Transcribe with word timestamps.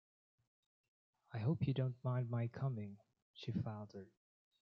“I 1.31 1.37
hope 1.37 1.67
you 1.67 1.75
don’t 1.75 2.03
mind 2.03 2.31
my 2.31 2.47
coming,” 2.47 2.97
she 3.35 3.51
faltered. 3.51 4.09